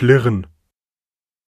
[0.00, 0.46] Flirren.